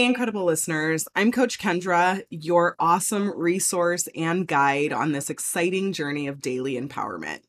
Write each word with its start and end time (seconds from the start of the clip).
Hey, 0.00 0.06
incredible 0.06 0.46
listeners. 0.46 1.06
I'm 1.14 1.30
Coach 1.30 1.58
Kendra, 1.58 2.22
your 2.30 2.74
awesome 2.78 3.38
resource 3.38 4.08
and 4.16 4.48
guide 4.48 4.94
on 4.94 5.12
this 5.12 5.28
exciting 5.28 5.92
journey 5.92 6.26
of 6.26 6.40
daily 6.40 6.80
empowerment. 6.80 7.40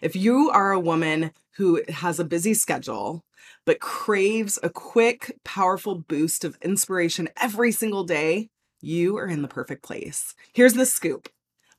If 0.00 0.14
you 0.14 0.48
are 0.50 0.70
a 0.70 0.78
woman 0.78 1.32
who 1.56 1.82
has 1.88 2.20
a 2.20 2.24
busy 2.24 2.54
schedule, 2.54 3.24
but 3.64 3.80
craves 3.80 4.56
a 4.62 4.70
quick, 4.70 5.36
powerful 5.42 5.96
boost 5.96 6.44
of 6.44 6.56
inspiration 6.62 7.28
every 7.42 7.72
single 7.72 8.04
day, 8.04 8.50
you 8.80 9.16
are 9.16 9.26
in 9.26 9.42
the 9.42 9.48
perfect 9.48 9.82
place. 9.82 10.32
Here's 10.54 10.74
the 10.74 10.86
scoop 10.86 11.28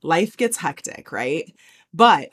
life 0.02 0.36
gets 0.36 0.58
hectic, 0.58 1.10
right? 1.10 1.50
But 1.94 2.28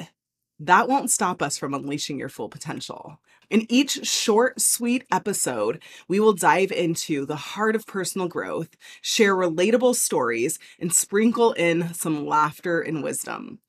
that 0.60 0.90
won't 0.90 1.12
stop 1.12 1.42
us 1.42 1.58
from 1.58 1.74
unleashing 1.74 2.20
your 2.20 2.28
full 2.28 2.50
potential. 2.50 3.22
In 3.50 3.66
each 3.70 4.06
short, 4.08 4.60
sweet 4.60 5.06
episode, 5.12 5.82
we 6.08 6.20
will 6.20 6.34
dive 6.34 6.72
into 6.72 7.26
the 7.26 7.36
heart 7.36 7.76
of 7.76 7.86
personal 7.86 8.28
growth, 8.28 8.70
share 9.02 9.36
relatable 9.36 9.96
stories, 9.96 10.58
and 10.80 10.92
sprinkle 10.92 11.54
in 11.54 11.94
some 11.94 12.26
laughter 12.26 12.82
and 12.82 13.04
wisdom. 13.04 13.60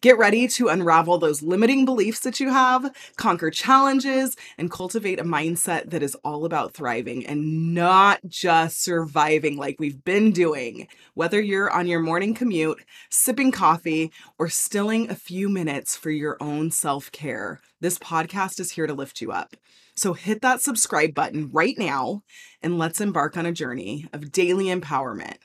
Get 0.00 0.18
ready 0.18 0.48
to 0.48 0.68
unravel 0.68 1.18
those 1.18 1.42
limiting 1.42 1.84
beliefs 1.84 2.20
that 2.20 2.40
you 2.40 2.50
have, 2.50 2.92
conquer 3.16 3.50
challenges, 3.50 4.36
and 4.58 4.70
cultivate 4.70 5.20
a 5.20 5.24
mindset 5.24 5.90
that 5.90 6.02
is 6.02 6.16
all 6.24 6.44
about 6.44 6.74
thriving 6.74 7.26
and 7.26 7.74
not 7.74 8.20
just 8.26 8.82
surviving 8.82 9.56
like 9.56 9.76
we've 9.78 10.04
been 10.04 10.32
doing. 10.32 10.88
Whether 11.14 11.40
you're 11.40 11.70
on 11.70 11.86
your 11.86 12.00
morning 12.00 12.34
commute, 12.34 12.82
sipping 13.10 13.52
coffee, 13.52 14.12
or 14.38 14.48
stilling 14.48 15.10
a 15.10 15.14
few 15.14 15.48
minutes 15.48 15.96
for 15.96 16.10
your 16.10 16.36
own 16.40 16.70
self 16.70 17.10
care, 17.12 17.60
this 17.80 17.98
podcast 17.98 18.60
is 18.60 18.70
here 18.72 18.86
to 18.86 18.94
lift 18.94 19.20
you 19.20 19.21
up. 19.30 19.56
So 19.94 20.14
hit 20.14 20.40
that 20.42 20.62
subscribe 20.62 21.14
button 21.14 21.50
right 21.52 21.76
now 21.78 22.22
and 22.62 22.78
let's 22.78 23.00
embark 23.00 23.36
on 23.36 23.46
a 23.46 23.52
journey 23.52 24.08
of 24.12 24.32
daily 24.32 24.66
empowerment. 24.66 25.36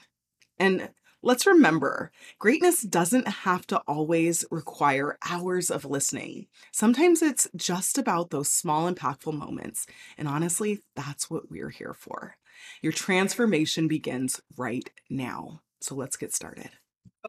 And 0.60 0.90
let's 1.22 1.46
remember 1.46 2.12
greatness 2.40 2.82
doesn't 2.82 3.28
have 3.28 3.68
to 3.68 3.78
always 3.88 4.46
require 4.50 5.18
hours 5.30 5.70
of 5.70 5.86
listening. 5.86 6.48
Sometimes 6.72 7.22
it's 7.22 7.48
just 7.56 7.98
about 7.98 8.30
those 8.30 8.50
small, 8.50 8.92
impactful 8.92 9.34
moments. 9.34 9.86
And 10.18 10.28
honestly, 10.28 10.82
that's 10.96 11.30
what 11.30 11.52
we're 11.52 11.70
here 11.70 11.94
for. 11.94 12.38
Your 12.82 12.94
transformation 12.94 13.88
begins 13.88 14.42
right 14.56 14.90
now. 15.10 15.62
So 15.82 15.96
let's 15.96 16.18
get 16.18 16.34
started. 16.34 16.70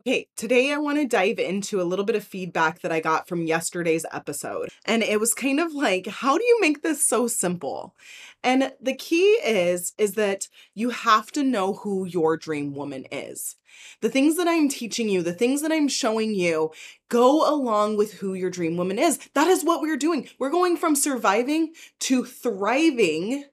Okay, 0.08 0.26
today 0.36 0.72
I 0.72 0.78
want 0.78 0.96
to 0.96 1.06
dive 1.06 1.38
into 1.38 1.82
a 1.82 1.84
little 1.84 2.06
bit 2.06 2.16
of 2.16 2.24
feedback 2.24 2.80
that 2.80 2.90
I 2.90 2.98
got 2.98 3.28
from 3.28 3.46
yesterday's 3.46 4.06
episode. 4.10 4.70
And 4.86 5.02
it 5.02 5.20
was 5.20 5.34
kind 5.34 5.60
of 5.60 5.74
like, 5.74 6.06
how 6.06 6.38
do 6.38 6.44
you 6.44 6.58
make 6.62 6.80
this 6.80 7.06
so 7.06 7.26
simple? 7.26 7.94
And 8.42 8.72
the 8.80 8.94
key 8.94 9.32
is 9.44 9.92
is 9.98 10.14
that 10.14 10.48
you 10.72 10.88
have 10.88 11.30
to 11.32 11.42
know 11.42 11.74
who 11.74 12.06
your 12.06 12.38
dream 12.38 12.74
woman 12.74 13.04
is. 13.12 13.56
The 14.00 14.08
things 14.08 14.38
that 14.38 14.48
I'm 14.48 14.70
teaching 14.70 15.10
you, 15.10 15.20
the 15.20 15.34
things 15.34 15.60
that 15.60 15.72
I'm 15.72 15.88
showing 15.88 16.32
you, 16.32 16.70
go 17.10 17.46
along 17.46 17.98
with 17.98 18.14
who 18.14 18.32
your 18.32 18.48
dream 18.48 18.78
woman 18.78 18.98
is. 18.98 19.18
That 19.34 19.48
is 19.48 19.62
what 19.62 19.82
we're 19.82 19.98
doing. 19.98 20.26
We're 20.38 20.48
going 20.48 20.78
from 20.78 20.96
surviving 20.96 21.74
to 22.00 22.24
thriving 22.24 23.44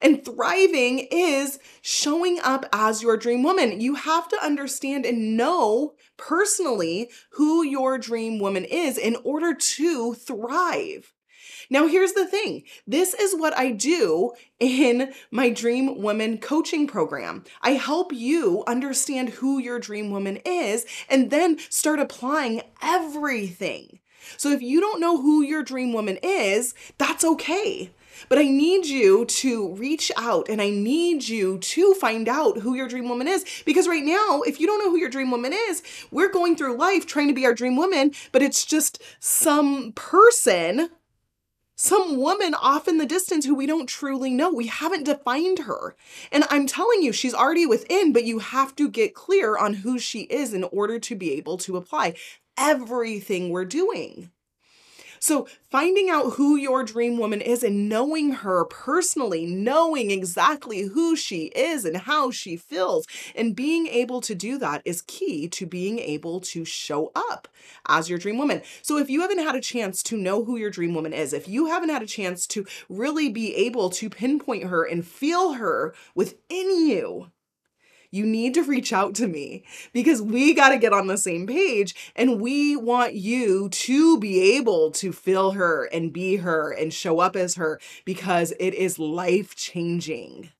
and 0.00 0.24
thriving 0.24 1.06
is 1.10 1.58
showing 1.82 2.38
up 2.40 2.66
as 2.72 3.02
your 3.02 3.16
dream 3.16 3.42
woman. 3.42 3.80
You 3.80 3.94
have 3.94 4.28
to 4.28 4.44
understand 4.44 5.06
and 5.06 5.36
know 5.36 5.94
personally 6.16 7.10
who 7.30 7.64
your 7.64 7.98
dream 7.98 8.38
woman 8.38 8.64
is 8.64 8.98
in 8.98 9.16
order 9.24 9.54
to 9.54 10.14
thrive. 10.14 11.12
Now, 11.68 11.86
here's 11.88 12.12
the 12.12 12.26
thing 12.26 12.64
this 12.86 13.14
is 13.14 13.34
what 13.34 13.56
I 13.56 13.72
do 13.72 14.32
in 14.60 15.12
my 15.30 15.50
Dream 15.50 16.00
Woman 16.00 16.38
coaching 16.38 16.86
program. 16.86 17.44
I 17.60 17.72
help 17.72 18.12
you 18.12 18.62
understand 18.66 19.30
who 19.30 19.58
your 19.58 19.78
dream 19.78 20.10
woman 20.10 20.38
is 20.44 20.86
and 21.08 21.30
then 21.30 21.58
start 21.70 21.98
applying 21.98 22.62
everything. 22.82 23.98
So, 24.36 24.50
if 24.50 24.62
you 24.62 24.80
don't 24.80 25.00
know 25.00 25.20
who 25.20 25.42
your 25.42 25.62
dream 25.62 25.92
woman 25.92 26.18
is, 26.22 26.74
that's 26.98 27.24
okay. 27.24 27.90
But 28.28 28.38
I 28.38 28.44
need 28.44 28.86
you 28.86 29.24
to 29.24 29.74
reach 29.74 30.10
out 30.16 30.48
and 30.48 30.60
I 30.60 30.70
need 30.70 31.28
you 31.28 31.58
to 31.58 31.94
find 31.94 32.28
out 32.28 32.58
who 32.58 32.74
your 32.74 32.88
dream 32.88 33.08
woman 33.08 33.28
is. 33.28 33.44
Because 33.64 33.88
right 33.88 34.04
now, 34.04 34.42
if 34.42 34.60
you 34.60 34.66
don't 34.66 34.78
know 34.78 34.90
who 34.90 34.98
your 34.98 35.10
dream 35.10 35.30
woman 35.30 35.52
is, 35.52 35.82
we're 36.10 36.30
going 36.30 36.56
through 36.56 36.76
life 36.76 37.06
trying 37.06 37.28
to 37.28 37.34
be 37.34 37.46
our 37.46 37.54
dream 37.54 37.76
woman, 37.76 38.12
but 38.32 38.42
it's 38.42 38.64
just 38.64 39.02
some 39.20 39.92
person, 39.92 40.90
some 41.76 42.16
woman 42.16 42.54
off 42.54 42.88
in 42.88 42.98
the 42.98 43.06
distance 43.06 43.44
who 43.44 43.54
we 43.54 43.66
don't 43.66 43.88
truly 43.88 44.30
know. 44.30 44.50
We 44.50 44.66
haven't 44.66 45.04
defined 45.04 45.60
her. 45.60 45.94
And 46.32 46.44
I'm 46.50 46.66
telling 46.66 47.02
you, 47.02 47.12
she's 47.12 47.34
already 47.34 47.66
within, 47.66 48.12
but 48.12 48.24
you 48.24 48.38
have 48.38 48.74
to 48.76 48.88
get 48.88 49.14
clear 49.14 49.58
on 49.58 49.74
who 49.74 49.98
she 49.98 50.22
is 50.22 50.54
in 50.54 50.64
order 50.64 50.98
to 50.98 51.14
be 51.14 51.32
able 51.32 51.58
to 51.58 51.76
apply 51.76 52.14
everything 52.56 53.50
we're 53.50 53.66
doing. 53.66 54.30
So, 55.26 55.48
finding 55.72 56.08
out 56.08 56.34
who 56.34 56.54
your 56.54 56.84
dream 56.84 57.18
woman 57.18 57.40
is 57.40 57.64
and 57.64 57.88
knowing 57.88 58.30
her 58.30 58.64
personally, 58.64 59.44
knowing 59.44 60.12
exactly 60.12 60.82
who 60.82 61.16
she 61.16 61.46
is 61.46 61.84
and 61.84 61.96
how 61.96 62.30
she 62.30 62.56
feels, 62.56 63.08
and 63.34 63.56
being 63.56 63.88
able 63.88 64.20
to 64.20 64.36
do 64.36 64.56
that 64.58 64.82
is 64.84 65.02
key 65.02 65.48
to 65.48 65.66
being 65.66 65.98
able 65.98 66.38
to 66.42 66.64
show 66.64 67.10
up 67.16 67.48
as 67.88 68.08
your 68.08 68.20
dream 68.20 68.38
woman. 68.38 68.62
So, 68.82 68.98
if 68.98 69.10
you 69.10 69.20
haven't 69.22 69.40
had 69.40 69.56
a 69.56 69.60
chance 69.60 70.00
to 70.04 70.16
know 70.16 70.44
who 70.44 70.56
your 70.58 70.70
dream 70.70 70.94
woman 70.94 71.12
is, 71.12 71.32
if 71.32 71.48
you 71.48 71.66
haven't 71.66 71.90
had 71.90 72.04
a 72.04 72.06
chance 72.06 72.46
to 72.46 72.64
really 72.88 73.28
be 73.28 73.52
able 73.56 73.90
to 73.90 74.08
pinpoint 74.08 74.62
her 74.62 74.84
and 74.84 75.04
feel 75.04 75.54
her 75.54 75.92
within 76.14 76.86
you, 76.86 77.32
you 78.10 78.24
need 78.24 78.54
to 78.54 78.62
reach 78.62 78.92
out 78.92 79.14
to 79.16 79.26
me 79.26 79.64
because 79.92 80.22
we 80.22 80.54
got 80.54 80.70
to 80.70 80.78
get 80.78 80.92
on 80.92 81.06
the 81.06 81.18
same 81.18 81.46
page 81.46 82.12
and 82.14 82.40
we 82.40 82.76
want 82.76 83.14
you 83.14 83.68
to 83.68 84.18
be 84.18 84.56
able 84.56 84.90
to 84.92 85.12
feel 85.12 85.52
her 85.52 85.84
and 85.84 86.12
be 86.12 86.36
her 86.36 86.70
and 86.70 86.92
show 86.92 87.20
up 87.20 87.36
as 87.36 87.54
her 87.56 87.80
because 88.04 88.52
it 88.58 88.74
is 88.74 88.98
life 88.98 89.54
changing. 89.54 90.50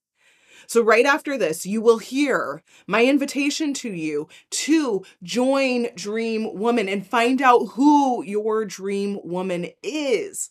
So, 0.67 0.83
right 0.83 1.07
after 1.07 1.39
this, 1.39 1.65
you 1.65 1.81
will 1.81 1.99
hear 1.99 2.63
my 2.87 3.05
invitation 3.05 3.73
to 3.75 3.91
you 3.93 4.29
to 4.51 5.05
join 5.23 5.89
Dream 5.95 6.59
Woman 6.59 6.89
and 6.89 7.07
find 7.07 7.41
out 7.41 7.67
who 7.73 8.25
your 8.25 8.65
dream 8.65 9.21
woman 9.23 9.69
is. 9.83 10.51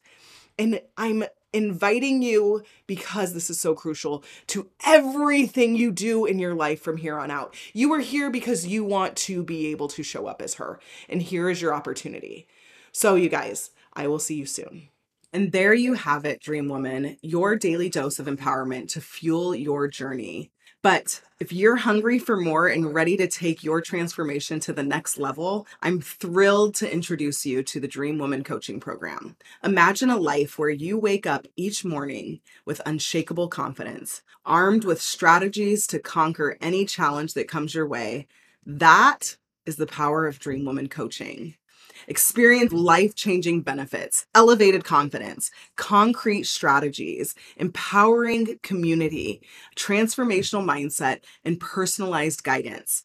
And 0.57 0.79
I'm 0.95 1.25
inviting 1.55 2.21
you 2.21 2.63
because 2.85 3.33
this 3.33 3.49
is 3.49 3.59
so 3.59 3.73
crucial 3.73 4.23
to 4.47 4.69
everything 4.85 5.75
you 5.75 5.91
do 5.91 6.25
in 6.25 6.37
your 6.37 6.53
life 6.53 6.81
from 6.81 6.97
here 6.97 7.17
on 7.17 7.31
out. 7.31 7.55
You 7.73 7.91
are 7.93 7.99
here 7.99 8.29
because 8.29 8.67
you 8.67 8.83
want 8.83 9.15
to 9.17 9.41
be 9.41 9.67
able 9.67 9.87
to 9.87 10.03
show 10.03 10.27
up 10.27 10.41
as 10.41 10.55
her, 10.55 10.79
and 11.07 11.21
here 11.21 11.49
is 11.49 11.61
your 11.61 11.73
opportunity. 11.73 12.47
So, 12.91 13.15
you 13.15 13.29
guys, 13.29 13.71
I 13.93 14.07
will 14.07 14.19
see 14.19 14.35
you 14.35 14.45
soon. 14.45 14.89
And 15.35 15.51
there 15.51 15.73
you 15.73 15.95
have 15.95 16.23
it, 16.23 16.39
Dream 16.39 16.69
Woman, 16.69 17.17
your 17.21 17.57
daily 17.57 17.89
dose 17.89 18.19
of 18.19 18.27
empowerment 18.27 18.87
to 18.93 19.01
fuel 19.01 19.53
your 19.53 19.89
journey. 19.89 20.49
But 20.81 21.21
if 21.41 21.51
you're 21.51 21.75
hungry 21.75 22.19
for 22.19 22.37
more 22.37 22.69
and 22.69 22.93
ready 22.93 23.17
to 23.17 23.27
take 23.27 23.61
your 23.61 23.81
transformation 23.81 24.61
to 24.61 24.71
the 24.71 24.81
next 24.81 25.17
level, 25.17 25.67
I'm 25.81 25.99
thrilled 25.99 26.75
to 26.75 26.89
introduce 26.89 27.45
you 27.45 27.63
to 27.63 27.81
the 27.81 27.87
Dream 27.89 28.17
Woman 28.17 28.45
Coaching 28.45 28.79
Program. 28.79 29.35
Imagine 29.61 30.09
a 30.09 30.15
life 30.15 30.57
where 30.57 30.69
you 30.69 30.97
wake 30.97 31.27
up 31.27 31.47
each 31.57 31.83
morning 31.83 32.39
with 32.63 32.81
unshakable 32.85 33.49
confidence, 33.49 34.21
armed 34.45 34.85
with 34.85 35.01
strategies 35.01 35.85
to 35.87 35.99
conquer 35.99 36.57
any 36.61 36.85
challenge 36.85 37.33
that 37.33 37.49
comes 37.49 37.75
your 37.75 37.87
way. 37.87 38.25
That 38.65 39.35
is 39.65 39.75
the 39.75 39.85
power 39.85 40.27
of 40.27 40.39
Dream 40.39 40.63
Woman 40.63 40.87
Coaching. 40.87 41.55
Experience 42.07 42.73
life 42.73 43.15
changing 43.15 43.61
benefits, 43.61 44.25
elevated 44.35 44.83
confidence, 44.83 45.51
concrete 45.75 46.45
strategies, 46.45 47.35
empowering 47.57 48.59
community, 48.63 49.41
transformational 49.75 50.63
mindset, 50.63 51.21
and 51.43 51.59
personalized 51.59 52.43
guidance. 52.43 53.03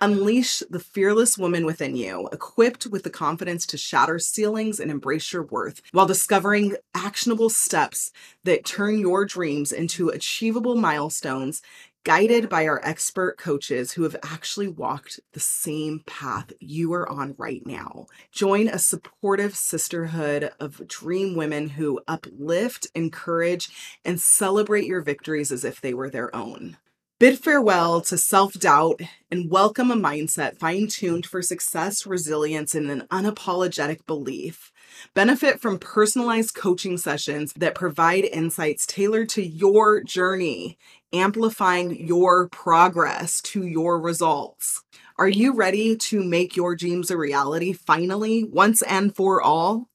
Unleash 0.00 0.62
the 0.70 0.80
fearless 0.80 1.38
woman 1.38 1.66
within 1.66 1.96
you, 1.96 2.28
equipped 2.32 2.86
with 2.86 3.02
the 3.02 3.10
confidence 3.10 3.66
to 3.66 3.76
shatter 3.78 4.18
ceilings 4.18 4.80
and 4.80 4.90
embrace 4.90 5.32
your 5.32 5.44
worth 5.44 5.80
while 5.92 6.06
discovering 6.06 6.76
actionable 6.94 7.50
steps 7.50 8.12
that 8.44 8.64
turn 8.64 8.98
your 8.98 9.24
dreams 9.24 9.72
into 9.72 10.08
achievable 10.08 10.76
milestones 10.76 11.62
guided 12.04 12.48
by 12.48 12.66
our 12.66 12.80
expert 12.84 13.38
coaches 13.38 13.92
who 13.92 14.02
have 14.02 14.16
actually 14.22 14.68
walked 14.68 15.20
the 15.32 15.40
same 15.40 16.00
path 16.06 16.52
you 16.60 16.92
are 16.92 17.08
on 17.08 17.34
right 17.38 17.64
now. 17.66 18.06
Join 18.30 18.68
a 18.68 18.78
supportive 18.78 19.54
sisterhood 19.54 20.50
of 20.58 20.86
dream 20.88 21.36
women 21.36 21.68
who 21.70 22.00
uplift, 22.08 22.86
encourage, 22.94 23.70
and 24.04 24.20
celebrate 24.20 24.86
your 24.86 25.00
victories 25.00 25.52
as 25.52 25.64
if 25.64 25.80
they 25.80 25.94
were 25.94 26.10
their 26.10 26.34
own. 26.34 26.76
Bid 27.22 27.38
farewell 27.38 28.00
to 28.00 28.18
self 28.18 28.54
doubt 28.54 29.00
and 29.30 29.48
welcome 29.48 29.92
a 29.92 29.94
mindset 29.94 30.58
fine 30.58 30.88
tuned 30.88 31.24
for 31.24 31.40
success, 31.40 32.04
resilience, 32.04 32.74
and 32.74 32.90
an 32.90 33.02
unapologetic 33.12 34.04
belief. 34.08 34.72
Benefit 35.14 35.60
from 35.60 35.78
personalized 35.78 36.56
coaching 36.56 36.98
sessions 36.98 37.52
that 37.52 37.76
provide 37.76 38.24
insights 38.24 38.86
tailored 38.86 39.28
to 39.28 39.46
your 39.46 40.02
journey, 40.02 40.78
amplifying 41.12 41.94
your 42.04 42.48
progress 42.48 43.40
to 43.42 43.64
your 43.64 44.00
results. 44.00 44.82
Are 45.16 45.28
you 45.28 45.54
ready 45.54 45.94
to 45.94 46.24
make 46.24 46.56
your 46.56 46.74
dreams 46.74 47.08
a 47.08 47.16
reality 47.16 47.72
finally, 47.72 48.42
once 48.42 48.82
and 48.82 49.14
for 49.14 49.40
all? 49.40 49.88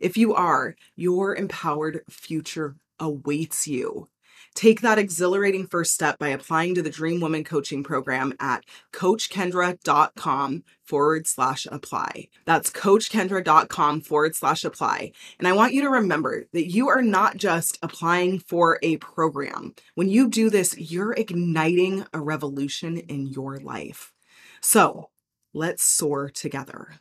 If 0.00 0.18
you 0.18 0.34
are, 0.34 0.76
your 0.96 1.34
empowered 1.34 2.02
future 2.10 2.76
awaits 3.00 3.66
you. 3.66 4.08
Take 4.54 4.82
that 4.82 4.98
exhilarating 4.98 5.66
first 5.66 5.94
step 5.94 6.18
by 6.18 6.28
applying 6.28 6.76
to 6.76 6.82
the 6.82 6.90
Dream 6.90 7.20
Woman 7.20 7.42
Coaching 7.42 7.82
Program 7.82 8.34
at 8.38 8.64
coachkendra.com 8.92 10.62
forward 10.84 11.26
slash 11.26 11.66
apply. 11.70 12.28
That's 12.44 12.70
coachkendra.com 12.70 14.00
forward 14.02 14.36
slash 14.36 14.64
apply. 14.64 15.12
And 15.38 15.48
I 15.48 15.52
want 15.52 15.74
you 15.74 15.82
to 15.82 15.90
remember 15.90 16.44
that 16.52 16.70
you 16.70 16.88
are 16.88 17.02
not 17.02 17.36
just 17.36 17.78
applying 17.82 18.38
for 18.38 18.78
a 18.82 18.98
program. 18.98 19.74
When 19.96 20.08
you 20.08 20.28
do 20.28 20.50
this, 20.50 20.78
you're 20.78 21.14
igniting 21.14 22.06
a 22.12 22.20
revolution 22.20 22.98
in 22.98 23.26
your 23.26 23.58
life. 23.58 24.12
So 24.60 25.10
let's 25.52 25.82
soar 25.82 26.30
together. 26.30 27.00